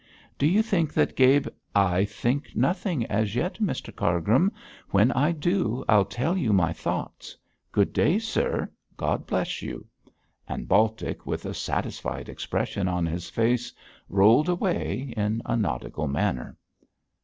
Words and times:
'Do 0.39 0.47
you 0.47 0.63
think 0.63 0.91
that 0.95 1.15
Gab' 1.15 1.47
'I 1.75 2.05
think 2.05 2.55
nothing 2.55 3.05
as 3.05 3.35
yet, 3.35 3.59
Mr 3.61 3.95
Cargrim; 3.95 4.51
when 4.89 5.11
I 5.11 5.31
do, 5.31 5.85
I'll 5.87 6.05
tell 6.05 6.35
you 6.35 6.51
my 6.51 6.73
thoughts. 6.73 7.37
Good 7.71 7.93
day, 7.93 8.17
sir! 8.17 8.71
God 8.97 9.27
bless 9.27 9.61
you!' 9.61 9.85
And 10.49 10.67
Baltic, 10.67 11.27
with 11.27 11.45
a 11.45 11.53
satisfied 11.53 12.29
expression 12.29 12.87
on 12.87 13.05
his 13.05 13.29
face, 13.29 13.71
rolled 14.09 14.49
away 14.49 15.13
in 15.15 15.39
a 15.45 15.55
nautical 15.55 16.07
manner. 16.07 16.57